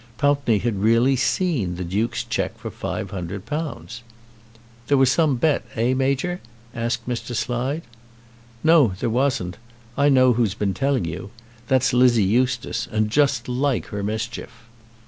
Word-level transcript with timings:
Pountney 0.17 0.57
had 0.57 0.79
really 0.81 1.15
seen 1.15 1.75
the 1.75 1.83
Duke's 1.83 2.23
cheque 2.23 2.57
for 2.57 2.71
£500. 2.71 4.01
"There 4.87 4.97
was 4.97 5.11
some 5.11 5.35
bet, 5.35 5.63
eh, 5.75 5.93
Major?" 5.93 6.41
asked 6.73 7.07
Mr. 7.07 7.35
Slide. 7.35 7.83
"No, 8.63 8.93
there 8.99 9.11
wasn't. 9.11 9.57
I 9.95 10.09
know 10.09 10.33
who 10.33 10.41
has 10.41 10.55
been 10.55 10.73
telling 10.73 11.05
you. 11.05 11.29
That's 11.67 11.93
Lizzie 11.93 12.23
Eustace, 12.23 12.87
and 12.91 13.11
just 13.11 13.47
like 13.47 13.85
her 13.89 14.01
mischief. 14.01 14.63